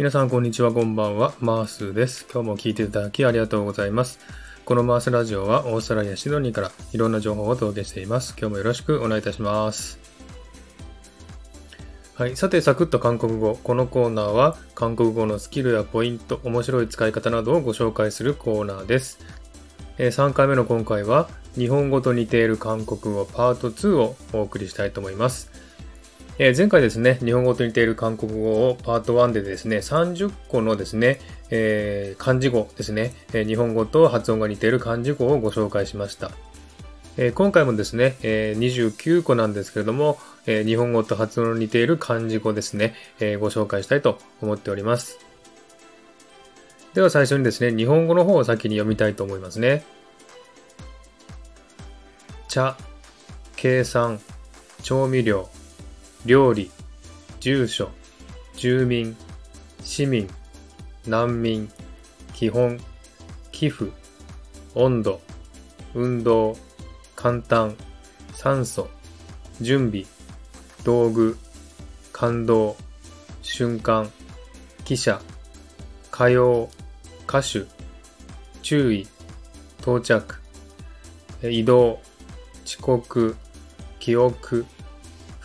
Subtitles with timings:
[0.00, 1.34] 皆さんこんにちは、こんばんは。
[1.40, 2.26] マースです。
[2.32, 4.18] 今日も聞いていただきありがとうございます。
[4.64, 8.34] このマースラジオはオーストラリア・シドニーからいろんな情報をお届けしています。
[8.38, 9.98] 今日もよろしくお願いいたします。
[12.14, 12.34] はい。
[12.34, 13.58] さて、サクッと韓国語。
[13.62, 19.18] このコーナーは韓国語のスキルやポイント、面白い使い方などをご紹介するコーナーです。
[19.98, 25.50] え3回目の今回は日本語と似ている韓国語パート2をお送りしたいと思います。
[26.42, 36.30] え前回ですね、日本語と似ている韓国語をパート1でですね、30個のですね、えー漢字語ですね、え日本語と発音が似ている漢字語をご紹介しました。
[37.18, 45.18] え今回もですね、え29個なんですけれども、え日本語と発音の似ている漢字語ですね、えご紹介したいと思っております。
[46.94, 49.84] では最初にですね、日本語の方を先に読みたいと思いますね。
[52.48, 52.78] 茶、
[53.56, 54.20] 計算、
[54.82, 55.50] 調味料、
[56.24, 56.70] 料理、
[57.40, 57.90] 住所、
[58.54, 59.16] 住民、
[59.82, 60.28] 市民、
[61.06, 61.66] 難民、
[62.34, 62.78] 基本、
[63.50, 63.90] 寄付、
[64.74, 65.18] 温度、
[65.94, 66.56] 運動、
[67.16, 67.74] 簡単、
[68.34, 68.86] 酸素、
[69.62, 70.04] 準備、
[70.84, 71.36] 道具、
[72.12, 72.76] 感動、
[73.42, 74.10] 瞬間、
[74.84, 75.18] 記者、
[76.10, 76.68] 歌謡、
[77.24, 77.64] 歌手、
[78.62, 79.06] 注意、
[79.82, 80.22] 到着、
[81.42, 81.98] 移動、
[82.66, 83.34] 遅刻、
[83.98, 84.66] 記憶、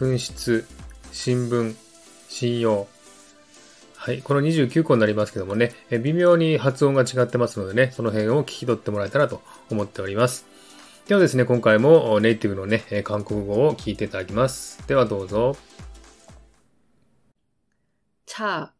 [0.00, 0.64] 紛失、
[1.12, 1.76] 新聞、
[2.30, 2.88] 信用。
[3.96, 4.22] はい。
[4.22, 10.46] この29個になりますけどもね、え微妙に発音が違ってますのでね、その辺を聞き取ってもらえたらと思っております。
[11.06, 14.82] ではですね、今回もネイティブのね、韓国語を聞いていただきます。
[14.88, 15.54] ではどうぞ。
[18.24, 18.72] 차、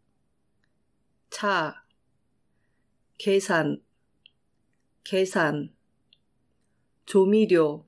[1.28, 1.82] 차、
[3.18, 3.80] 計算、
[5.04, 5.70] 計算、
[7.04, 7.84] 調味料、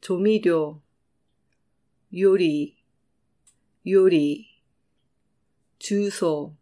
[0.00, 0.80] 調味料、
[2.16, 2.74] 요리,
[3.86, 4.48] 요리,
[5.78, 6.56] 주소,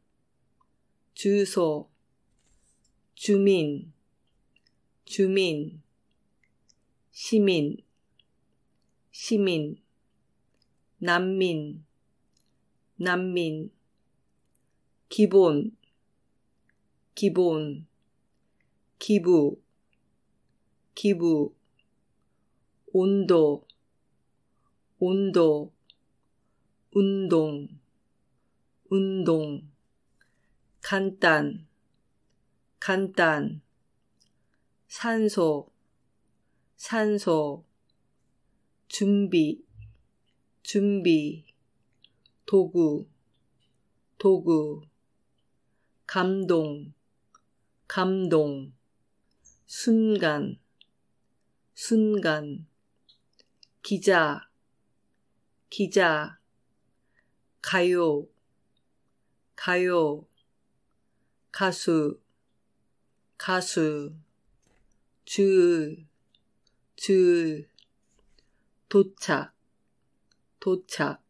[1.15, 1.89] 주소,
[3.15, 3.93] 주민,
[5.05, 5.81] 주민,
[7.13, 7.77] 시민,
[9.13, 9.81] 시민,
[10.99, 11.85] 난민,
[12.97, 13.71] 난민,
[15.09, 15.77] 기본,
[17.15, 17.87] 기본,
[18.99, 19.63] 기부,
[20.97, 21.55] 기부,
[22.93, 23.65] 온도,
[24.99, 25.75] 온도,
[26.93, 27.69] 운동,
[28.89, 29.71] 운동,
[30.81, 31.67] 간단,
[32.79, 33.61] 간단,
[34.89, 35.71] 산소,
[36.77, 37.65] 산소,
[38.89, 39.63] 준비,
[40.63, 41.45] 준비,
[42.47, 43.07] 도구,
[44.17, 44.81] 도구,
[46.07, 46.95] 감동,
[47.87, 48.73] 감동,
[49.67, 50.59] 순간,
[51.75, 52.67] 순간,
[53.83, 54.46] 기자,
[55.69, 56.39] 기자,
[57.61, 58.29] 가요,
[59.57, 60.27] 가요,
[61.51, 62.21] 가수,
[63.37, 64.15] 가수,
[65.25, 66.07] 줄,
[66.95, 67.69] 줄,
[68.89, 69.55] 도착,
[70.61, 71.23] 도착,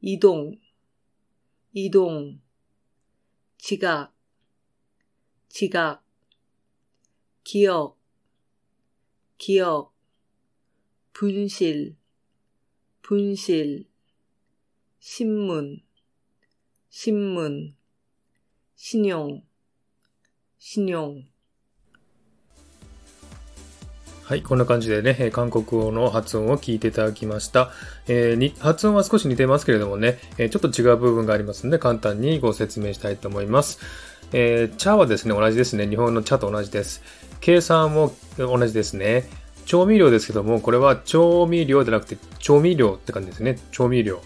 [0.00, 0.60] 이동,
[1.72, 2.40] 이동,
[3.56, 4.14] 지각,
[5.48, 6.04] 지각,
[7.44, 7.98] 기억,
[9.38, 9.94] 기억,
[11.12, 11.99] 분실,
[13.09, 13.85] 분실,
[14.99, 15.81] 신문,
[16.89, 17.75] 신문,
[18.75, 19.43] 신용,
[20.57, 21.25] 신용.
[24.23, 27.69] はい、こんな感じでね、えー韓国語の発音を聞いていただきました。
[28.07, 33.79] えーに発音は少し似てますけれどもね、えーちょっと違う部分がありますので、簡単にご説明したいと思います。
[34.33, 35.87] えー茶はですね、同じですね。
[35.87, 37.03] 日本の茶と同じです。
[37.39, 39.25] 計算も同じですね。
[39.70, 43.56] 調味料ですけども、これは調味料じゃなくて、調味料って感じですね。
[43.70, 44.20] 調味料。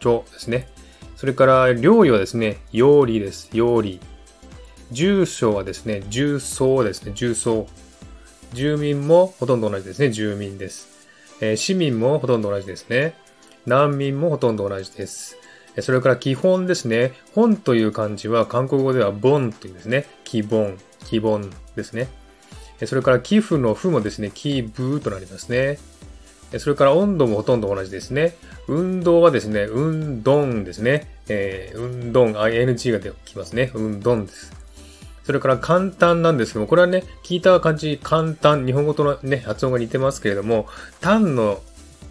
[0.00, 0.66] 調ですね。
[1.14, 3.50] それから、料理はですね、料理です。
[3.52, 4.00] 料理。
[4.90, 7.12] 住所はですね、重曹ですね。
[7.14, 7.68] 重曹。
[8.52, 10.10] 住民もほとんど同じですね。
[10.10, 10.88] 住民です。
[11.40, 13.14] えー市民もほとんど同じですね。
[13.66, 15.36] 難民もほとんど同じです。
[15.78, 17.12] それから基本ですね。
[17.36, 20.06] 本という漢字は韓国語ではボンというんですね。
[20.24, 22.08] 基本、基本ですね。
[22.86, 25.78] それから寄付の負もですね、寄付となりますね。
[26.58, 28.34] それから温度もほとんど同じですね。
[28.66, 31.08] 運動はですね、運動ですね。
[31.28, 33.70] えー運動、ing が出てきますね。
[33.74, 34.52] 運動です。
[35.24, 40.66] それから簡単なんですけども、これはね、聞いた感じ、簡単、日本語とのね、発音が似てますけれども、
[41.00, 41.62] 単の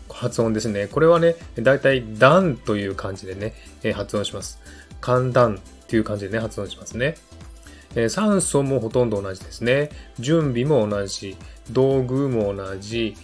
[0.10, 0.88] 発音ですね。
[0.88, 3.54] これはね、だいたい段という感じでね、
[3.94, 4.60] 発音します。
[5.02, 7.16] 簡単っていう感じでね、発音しますね。
[8.10, 9.90] 酸素もほとんど同じですね。
[10.20, 11.38] 準備も同じ。
[11.72, 13.16] 道具も同じ。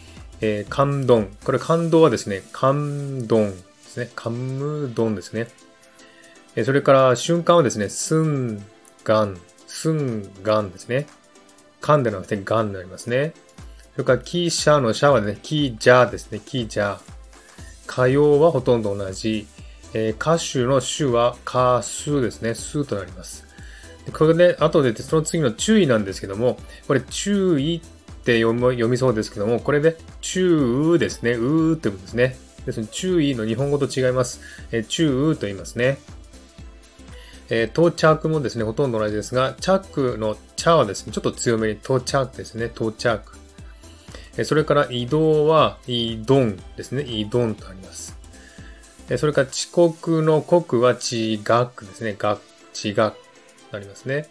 [0.42, 1.26] えー感動。
[1.44, 3.54] これ感動はですね、感動で
[3.96, 4.10] すね。
[4.16, 5.48] 感無動ですね。
[6.64, 8.64] それから瞬間はですね、すん
[9.04, 11.08] がん、すんがんですね。
[11.82, 13.34] かんでなくてがんになりますね。
[13.94, 17.00] それから、キーシャーのシャはね、キージャーですね、キージャー。
[17.88, 19.48] 歌謡はほとんど同じ。
[19.94, 23.45] えー、歌手の手は歌数ですね、数となります。
[24.14, 26.58] これで、後でその次の注意なんですけども、
[26.88, 32.38] これ注意って読み読みそうですけども、これで、注ですね、うーってことですね。
[32.66, 34.42] ですので、注意の日本語と違います。
[34.72, 35.98] えー、注と言いますね。
[37.50, 43.38] えー、到着もですね、ほとんど同じですが、着の茶はですね、ちょっと強めに到着ですね、到着。
[44.38, 48.18] えー、それから移動は、移動ですね、移動とあります。
[49.10, 52.42] えー、それから遅刻の刻は地学ですね、学、
[52.74, 53.16] 地学
[53.76, 54.30] なりますね。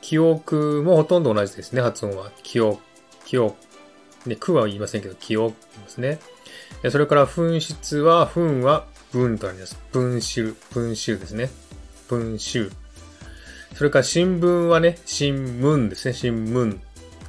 [0.00, 2.30] 記憶もほとんど同じですね、発音は。
[2.42, 2.80] 記憶、
[3.24, 3.56] 記憶。
[4.26, 6.18] ね、句は言いませんけど、記憶って言いますね。
[6.90, 9.78] それから紛失は、紛は文となります。
[9.92, 11.50] 文集、文集ですね。
[12.08, 12.70] 文集。
[13.74, 16.14] それから新聞はね、新聞ですね。
[16.14, 16.78] 新聞、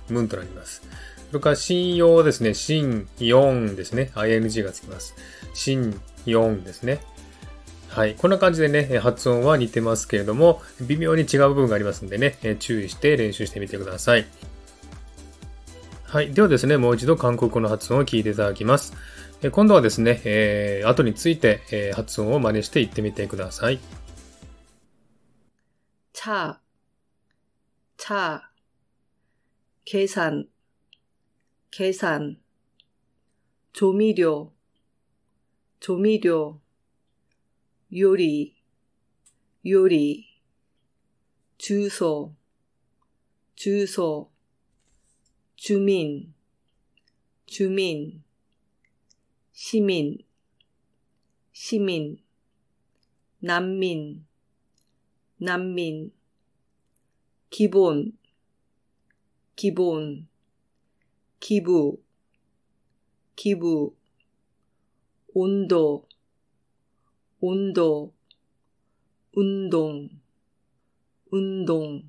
[0.09, 0.81] 文となります。
[1.29, 2.53] それから信用ですね。
[2.53, 4.11] 新4ですね。
[4.15, 5.15] ing がつきます。
[5.53, 6.99] 新4ですね。
[7.99, 8.15] はい。
[8.15, 14.25] こんな感じでね、発音は似てますけれども、微妙に違う部分がありますんでね、注意して練習してみてください。
[16.03, 16.33] はい。
[16.33, 18.93] ではですね、もう一度韓国語の発音を聞いていただきます。
[19.51, 23.81] 今度はですね、えー、後について、えー、発音を真似して言ってみてください。
[26.13, 26.57] 차、
[27.97, 28.43] 차、
[29.83, 30.47] 計算、
[31.69, 32.37] 計算、
[33.73, 34.53] 調味料、
[35.81, 36.61] 調味料、
[37.91, 38.55] 요리,
[39.65, 40.27] 요리.
[41.57, 42.35] 주소,
[43.55, 44.31] 주소.
[45.55, 46.35] 주민,
[47.47, 48.23] 주민.
[49.51, 50.19] 시민,
[51.51, 52.23] 시민.
[53.39, 54.23] 난민,
[55.37, 56.13] 난민.
[57.49, 58.15] 기본,
[59.55, 60.27] 기본.
[61.39, 62.03] 기부,
[63.35, 63.95] 기부.
[65.33, 66.07] 온도,
[67.41, 68.13] 온도
[69.33, 70.09] 운동
[71.31, 72.03] 운동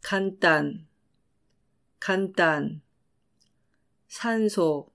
[0.00, 0.88] 간단
[2.00, 2.82] 간단
[4.08, 4.90] 산소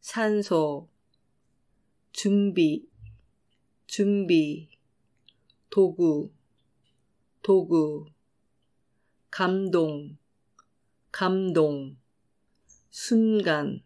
[0.00, 0.88] 산소
[2.12, 2.88] 준비
[3.88, 4.68] 준비
[5.68, 6.30] 도구
[7.42, 8.06] 도구
[9.30, 10.16] 감동
[11.10, 11.96] 감동
[12.90, 13.82] 순간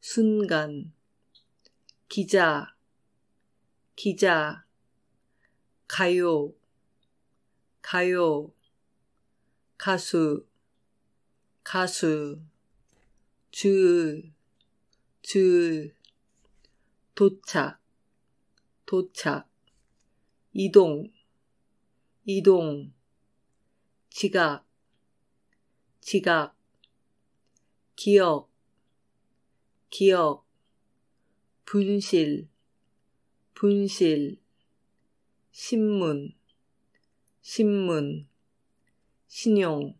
[0.00, 0.92] 순간
[2.08, 2.73] 기자
[3.96, 4.64] 기자,
[5.86, 6.52] 가요,
[7.80, 8.52] 가요,
[9.78, 10.44] 가수,
[11.62, 12.40] 가수,
[13.52, 14.32] 줄,
[15.22, 15.94] 줄,
[17.14, 17.80] 도착,
[18.84, 19.48] 도착,
[20.52, 21.12] 이동,
[22.24, 22.92] 이동,
[24.10, 24.66] 지각,
[26.00, 26.56] 지각,
[27.94, 28.50] 기억,
[29.90, 30.44] 기억,
[31.64, 32.48] 분실,
[33.55, 34.37] 분실,
[35.51, 36.33] 신문,
[37.41, 38.27] 신문,
[39.27, 39.95] 신용,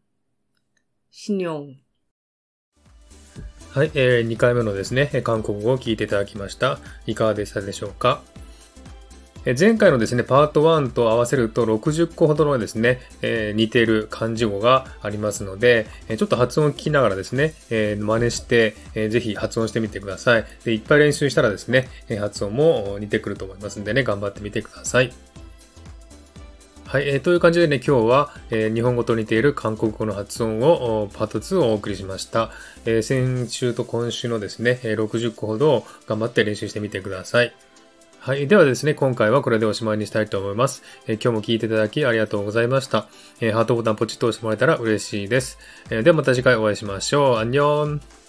[1.11, 1.75] 신용.
[3.73, 6.79] はい、えー、2回目のですね、韓国語を聞いていただきました。
[7.05, 8.23] いかがでしたでしょうか
[9.52, 15.86] 前回のですね、パート1と合わせると60個ほどのですね、えー、似ている漢字語がありますので、
[16.16, 20.72] ちょっと発音を聞きながらですね、えー、真似して、えー、ぜひ発音してみてくださいで。
[20.72, 25.12] いっぱい練習したらですね、発音も似てくると思いますんでね、頑張ってみてください。
[26.86, 32.50] はい、えー、という感じでね、今日は、えー、日本語と似ている韓国語の発音をパート2をお送りしました。
[32.86, 37.52] えー、先週と今週のですね、60個ほど頑張って練習してみてください。
[38.24, 38.48] はい。
[38.48, 40.82] ではですね、今回はこれでおしまいにしたいと思います。
[41.06, 43.06] えー、今日も聞いていただきありがとうございました。
[43.42, 45.58] えー、ハートボタンポチッと押してもらえたら嬉しいです。
[45.90, 47.36] えー、ではまた次回お会いしましょう。
[47.36, 48.23] アンニョン